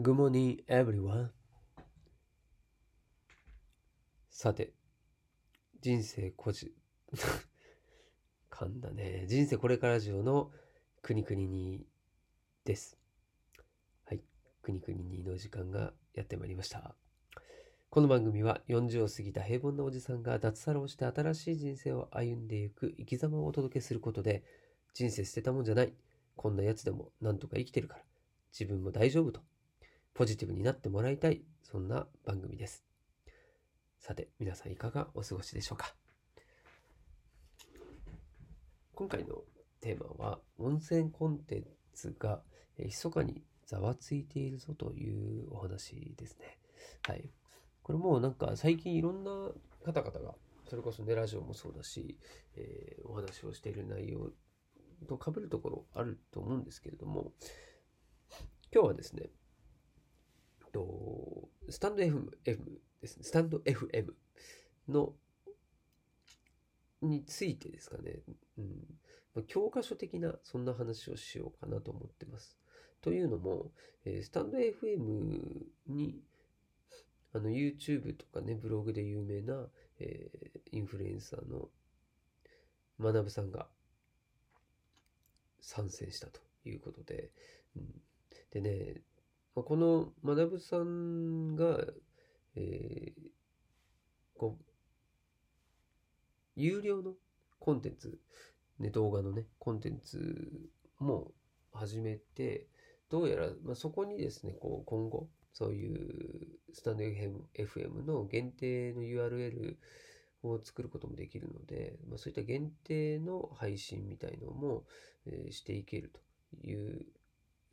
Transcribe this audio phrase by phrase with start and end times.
[0.00, 1.28] Good morning, everyone.
[4.30, 4.72] さて、
[5.82, 6.72] 人生こじ、
[8.50, 9.26] 噛んだね。
[9.28, 10.52] 人生これからジオの
[11.02, 11.86] 国々に
[12.64, 12.96] です。
[14.06, 14.22] はい。
[14.62, 16.96] 国々にの時間がやってまいりました。
[17.90, 24.44] この番組は40を過ぎた平凡なおじさんが脱サラをして新しい人生を歩んでいく生き様をお届けすることで、
[24.94, 25.92] 人生捨てたもんじゃない。
[26.36, 28.04] こんなやつでもなんとか生きてるから、
[28.58, 29.42] 自分も大丈夫と、
[30.14, 32.84] ポジティブになってもらいたい、そんな番組です。
[33.98, 35.94] さて、皆さんいかがお過ごしでしょうか？
[38.94, 39.42] 今回の
[39.80, 41.64] テーマは、温泉コンテン
[41.94, 42.42] ツが
[42.76, 46.58] えー密かにざわついているぞというお話ですね。
[47.06, 47.30] はい。
[47.82, 49.30] これもなんか最近いろんな
[49.84, 50.34] 方々が、
[50.68, 52.18] それこそね、ラジオもそうだし、
[52.56, 54.30] えーお話をしている内容
[55.08, 57.32] と被るところあると思うんですけれども、
[58.72, 59.30] 今日はですね、
[60.72, 62.30] とスタンド FM
[63.00, 64.12] ですね、スタンド FM
[64.88, 65.14] の
[67.02, 68.20] についてですかね、
[68.58, 68.64] うん。
[69.34, 72.58] まあ教科書的なそんな話をしようかなと思ってます。
[73.00, 73.72] というのも、
[74.04, 76.20] えースタンド FM に
[77.32, 79.66] あの YouTube とかね、ブログで有名な、
[79.98, 81.68] えーインフルエンサーの
[83.00, 83.66] 学さんが
[85.60, 87.30] 参戦したということで、
[87.76, 88.02] うん、
[88.50, 89.02] でね、
[89.60, 91.84] まあこの学さんが、
[92.56, 93.30] えー
[94.34, 94.64] こう、
[96.56, 97.12] 有料の
[97.58, 98.18] コンテンツ、
[98.78, 101.32] ね、動画のね、コンテンツも
[101.74, 102.68] 始めて、
[103.10, 109.76] どうやら、まあ、そこにですね、こう、今後、そういうスタンド FM, の限定の URL
[110.42, 114.84] を作ることもできるので、まあ、そういった限定の配信みたいのも、
[115.26, 117.04] えーしていけるという、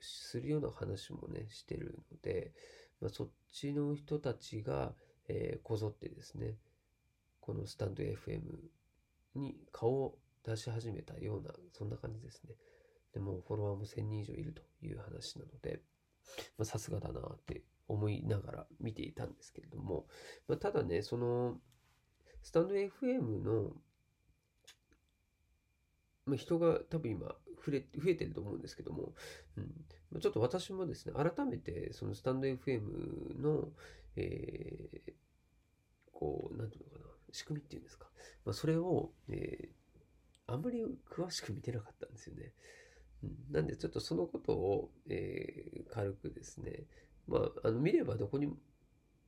[0.00, 2.52] するような話もね、してるので、
[3.00, 4.94] まあ、そっちの人たちが、
[5.28, 6.56] えーこぞってですね、
[7.40, 8.42] このスタンド FM
[9.34, 12.54] に顔を出し始めたような、そんな感じですね。
[13.12, 15.80] でもフォロワーも1000人以上いるという話なので、
[16.62, 20.06] さすがだなって思いながら見ていたんですけれども、
[20.48, 21.58] まあ、ただね、その、
[22.42, 23.72] スタンド FM の、
[26.26, 29.14] まあ、人が多分今増え増えてると思うんですけども、
[29.56, 29.60] う
[30.18, 33.68] ん、ちょっと私もですね、改めてそのスタンド FM の、
[34.16, 35.12] えー
[36.12, 38.06] こう、なんていうのかな、仕組みっていうんですか。
[38.46, 39.76] まあ、それを、えー
[40.48, 42.52] あんまり詳しく見てなかったんですよね。
[43.24, 46.84] うんなんでちょっとそのことを、えー軽くですね、
[47.26, 48.56] まあ、あの見ればどこにも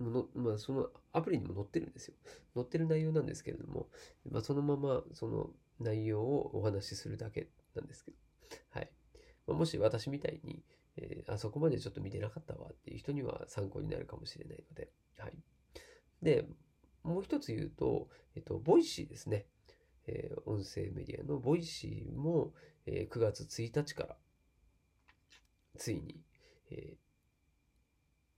[0.00, 2.14] の、まあ、そのアプリにも載ってるんですよ。
[2.54, 3.88] 載ってる内容なんですけれども、
[4.28, 8.16] まあ、そのままその内容をお話しするだけなんですけど、
[8.70, 8.90] はい。
[9.46, 10.64] まあ、もし私みたいに、
[10.96, 15.32] えーあそこまでちょっと見てなかったわっていう人には参考になるかもしれないので、はい。
[16.22, 16.46] で、
[17.04, 19.46] もう一つ言うと、えっと、 Voicy ですね。
[20.06, 22.54] えー音声メディアの Voicy も、
[22.86, 24.16] えー9月1日から、
[25.76, 26.20] ついに、
[26.70, 26.96] え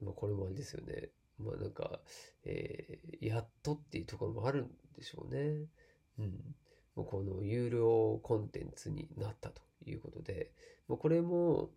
[0.00, 1.10] ーまあ、これもあれですよね。
[1.38, 2.00] まあなんか、
[2.44, 5.66] えーやっとっていうところもあるんでしょうね。
[6.18, 6.54] うん。
[6.94, 10.52] この有料コンテンツになったということで、
[10.88, 11.70] もうこれも、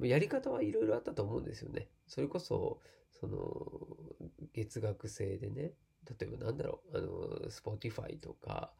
[0.00, 1.88] やり方はいろいろあったと思うんですよね。
[2.06, 2.80] それこそ、
[3.12, 4.18] その、
[4.52, 5.74] 月額制でね、
[6.18, 8.72] 例えばなんだろう、あの、Spotify とか、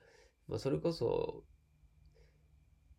[0.48, 1.44] まそれこそ、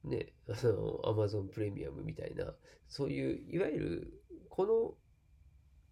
[0.04, 2.54] ね、あの、Amazon プレミアムみたいな、
[2.88, 4.96] そういう、いわゆる、この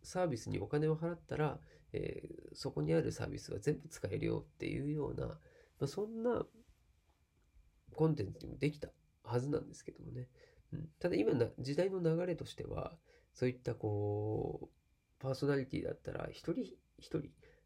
[0.04, 1.60] サービスにお金を払ったら、
[1.94, 5.40] えーそこにあるサービスは全部使えるよっていうような、
[5.80, 6.46] まあ、そんな
[7.96, 8.90] コンテンツにもできた
[9.24, 10.28] はずなんですけどもね。
[10.74, 12.98] うん、ただ今な、時代の流れとしては、
[13.34, 14.68] そういったこう、
[15.20, 17.24] パーソナリティだったら、一人一人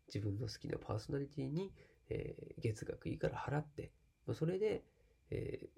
[0.08, 1.72] 自分の好きなパーソナリティに、
[2.10, 3.92] えー月額いいから払って、
[4.26, 4.84] まあ、それで、
[5.30, 5.70] えー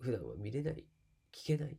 [0.00, 0.84] 普段は見れない、
[1.32, 1.78] 聞けない、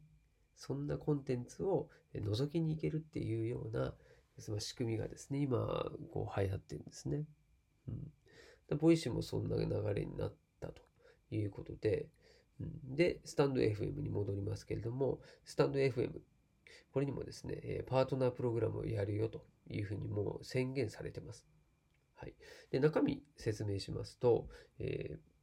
[0.55, 3.93] そんなコンテンツをえ覗きに行けるっていうような、
[4.39, 7.25] その仕組みがですね、今、こう流行ってるんですね。
[7.89, 8.11] うん。
[8.75, 10.81] Voicy もそんな流れになったと
[11.31, 12.07] いうことで、
[12.59, 16.11] うん、で、スタンド FM に戻りますけれども、スタンド FM、
[16.91, 21.45] これにもですね、パートナープログラムをやるよというふうにもう宣言されてます。
[22.15, 22.35] はい。
[22.71, 24.47] で、中身説明しますと、
[24.79, 25.33] えー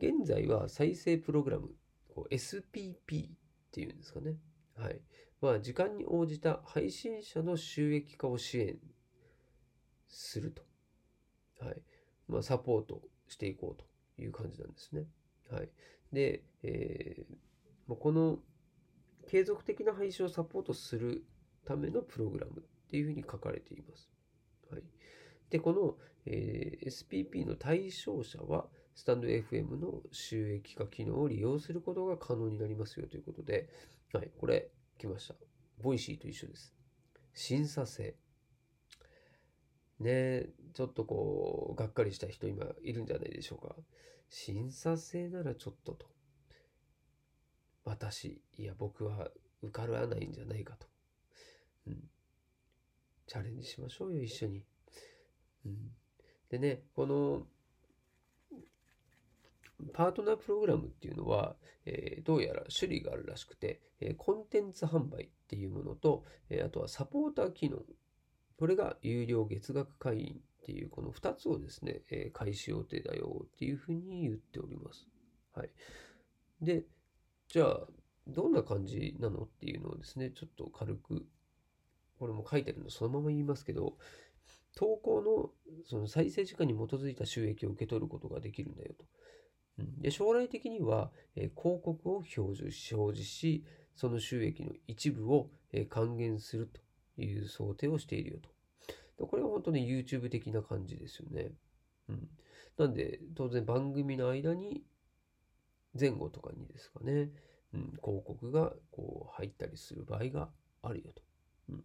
[0.00, 1.68] 現在は再生プログラム、
[2.30, 3.30] SPP っ
[3.70, 4.36] ていうんですかね。
[4.74, 4.98] はい。
[5.42, 8.78] まあ、時間に応じた配信者の収益化を支援
[10.08, 10.62] すると。
[11.62, 11.82] はい。
[12.30, 13.82] まあ、サポートしていこう
[14.16, 15.04] という感じなんですね。
[15.50, 15.68] はい。
[16.12, 17.50] で、えー
[17.96, 18.38] この
[19.28, 21.24] 継続的な配信をサポートする
[21.64, 24.10] ためのプログラムっていうふうに書かれています。
[24.70, 24.82] はい。
[25.50, 25.96] で、この、
[26.26, 33.68] えー、SPP の対象者は、スタンド FM の収益化機能を利用することが可能になりますよということで、
[34.12, 35.34] はい、これ、来ました。
[35.80, 36.74] Voicy と一緒です。
[37.32, 38.16] 審査制。
[40.00, 43.74] ねちょっとこう、がっかりした人今いるんじゃないでしょうか。
[44.28, 46.06] 審査制ならちょっとと。
[47.84, 49.30] 私、いや僕は
[49.62, 50.86] 受からないんじゃないかと。
[51.86, 52.10] うん。
[53.26, 54.64] チャレンジしましょうよ、一緒に。
[55.66, 55.92] うん。
[56.48, 57.46] でね、この、
[59.92, 61.56] パートナープログラムっていうのは、
[61.86, 67.78] えー、どうやら種類があるらしくて、えー、コンテンツ販売っていうものと、えー、あとはサポーター機能。
[68.60, 75.08] これが有料月額会員っていうこの2つをですね、え開始予定だよっていうふうに言っております。
[75.54, 75.70] はい。
[76.60, 76.84] で、
[77.48, 77.80] じゃあ、
[78.28, 81.26] どんな感じなのっていうのをですね、ちょっと軽く、
[82.18, 83.96] これも書いてあるのそのまま言いますけど、
[84.76, 85.50] 投稿の
[85.86, 89.06] その再生時間に基づいた収益を受け取ることができるんだよと。
[90.02, 93.64] で将来的には、え広告を表示表示し、
[93.96, 96.82] その収益の一部を、え還元すると
[97.22, 98.38] いう想定をしているよ
[99.18, 99.26] と。
[99.26, 101.52] これは本当に YouTube 的な感じですよね。
[102.08, 102.28] うん。
[102.78, 104.82] なんで、当然番組の間に、
[105.98, 107.30] 前後とかにですかね、
[107.74, 110.48] うん、広告がこう入ったりする場合が
[110.82, 111.22] あるよと。
[111.70, 111.84] うん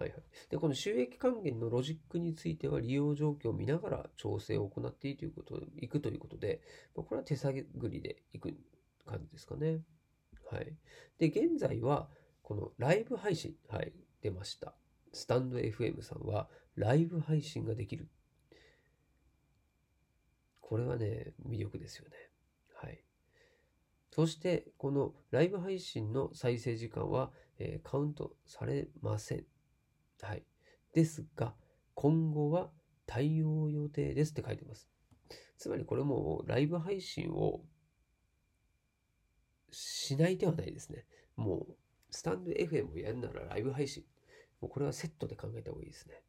[0.00, 0.22] はいはい。
[0.48, 6.62] で、この収益還元のロジックについては利用状況を見ながら調整を行っていくということ、いくということで、
[6.94, 8.56] これは手探りでいく
[9.04, 9.80] 感じですかね。
[10.50, 10.74] はい。
[11.18, 12.08] で、現在は、
[12.50, 13.92] このライブ配信、はい、
[14.22, 14.74] 出ました。
[15.12, 18.08] スタンド FM さんはライブ配信ができる。
[20.60, 22.16] これはね、魅力ですよね。
[22.74, 23.04] はい。
[24.10, 27.30] そして、このライブ配信の再生時間は、
[27.60, 29.44] えー、カウントされません。
[30.20, 30.42] はい。
[30.92, 31.54] ですが、
[31.94, 32.72] 今後は
[33.06, 34.90] 対応予定ですって書いてます。
[35.56, 37.60] つまりこれもライブ配信を
[39.70, 41.06] しないではないですね。
[41.36, 41.76] もう、
[42.10, 44.04] スタンド FM をやるならライブ配信。
[44.60, 46.22] もうこれはセットで考えた方がいいですね。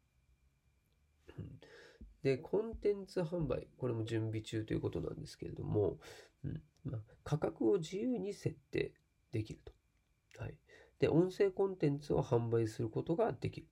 [2.22, 5.98] で、コンテンツ販売、これも準備中ということなんですけれども、
[6.44, 8.92] うんまあ、価格を自由に設定
[9.32, 9.72] できると。
[10.42, 10.54] はい。
[11.00, 13.66] で、音声コンテンツを販売することができる。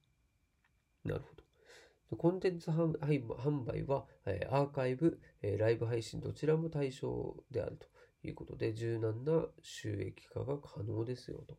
[1.05, 2.17] なるほど。
[2.17, 7.87] コンテンツ販売は、えアーカイブ、えライブ配信どちらも対象であると
[8.27, 11.57] いうことで、柔軟な収益化が可能ですよと。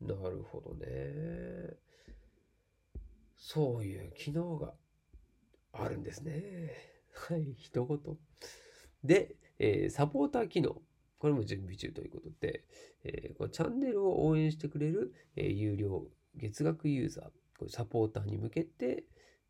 [0.00, 1.76] なるほどね。
[3.36, 4.74] そういう機能が
[5.72, 6.70] あるんですね。
[7.28, 7.98] はい、一言。
[9.04, 10.80] で、えー、サポーター機能。
[11.18, 12.64] これも準備中ということで、
[13.04, 17.24] えー、このチャンネルを応援してくれる、えー、有料月額ユーザー。
[17.58, 19.04] これサポーターに向けて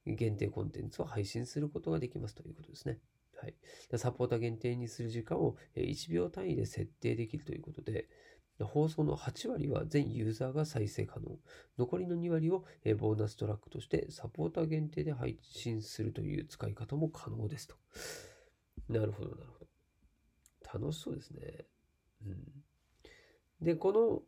[0.05, 2.99] 限定コンテンツを配信することができますということですね。
[3.41, 3.55] はい。
[3.97, 8.09] サポーター限定にする時間を1秒単位で設定できるということで、
[8.67, 11.39] 放送の8割は全ユーザーが再生可能。
[11.79, 12.65] 残りの2割を
[12.99, 17.77] ボーナストラックとしてサポーター限定で配信するという使い方も可能ですと。
[18.89, 20.81] なるほど、なるほど。
[20.81, 21.65] 楽しそうですね。
[22.27, 23.65] うん。
[23.65, 24.23] で、この、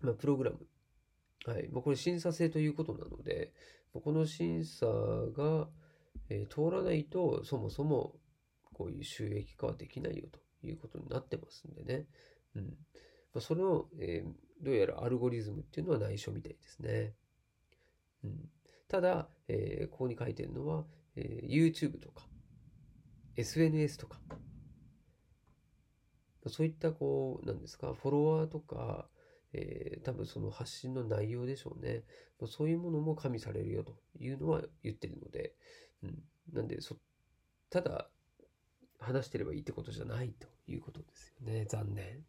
[0.00, 0.58] まあ、プログラム。
[1.46, 1.68] はい。
[1.68, 3.52] まあ、これ審査制ということなので、
[3.92, 5.68] この審査が、
[6.28, 8.14] え、通らないと、そもそも
[8.72, 12.06] こういう収益化はできないよということになってますんでね。
[12.56, 12.64] うん。
[12.64, 17.14] まあ、その、えー、どうやらアルゴリズムっていうのは内緒みたいですね。
[18.24, 18.48] うん。
[18.88, 20.84] ただ、えー、ここに書いてるのは、
[21.16, 22.26] えー、YouTube とか、
[23.36, 24.18] SNS とか、
[26.48, 29.08] そういったこう、なんですか、フォロワーとか、
[29.52, 32.04] えー、多分その発信の内容でしょうね。
[32.46, 35.54] そういうものも加味されるよというのは言ってるので、
[36.02, 36.22] うん。
[36.52, 36.96] なんで、そ、
[37.68, 38.10] ただ、
[38.98, 41.64] 話してればいいってことじゃないということですよね。
[41.66, 42.24] 残念。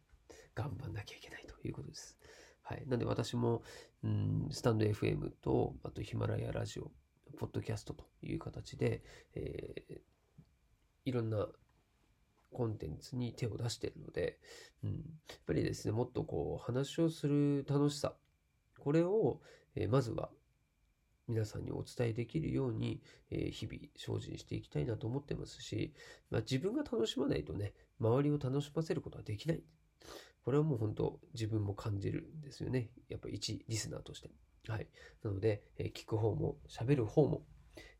[0.54, 2.18] 頑張んなきゃいけないということです。
[2.62, 2.84] はい。
[2.86, 3.62] なんで私も、
[4.04, 6.90] うん、スタンド FM と、あとヒマラヤラジオ、
[7.38, 9.02] ポッドキャストという形で、
[9.34, 10.00] えー、
[11.04, 11.48] いろんな
[12.52, 14.38] コンテンツに手を出しているので、
[14.84, 14.96] うん、や
[15.36, 18.14] っぱりですね、もっとこう話をする楽しさ、
[18.78, 19.40] これを、
[19.74, 20.30] えー、まずは
[21.28, 25.94] 皆さんにお伝えできるように、えー、日々精進していきたいなと思ってますし、
[26.30, 29.62] まあ、自分が楽しまないとね、周りを楽しませることはできない。
[30.44, 32.90] これはもう本当自分も感じるんですよね。
[33.08, 34.30] やっぱ一リスナーとして。
[34.68, 34.88] はい。
[35.22, 37.42] なので、えー、聞く方も喋る方も、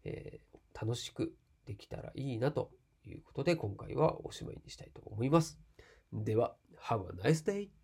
[0.04, 1.34] えー、楽しく
[1.66, 2.70] できたらいいなと
[3.04, 5.58] いうことで今回はおしまいにしたいと思います。
[6.12, 7.81] では、Have a nice day!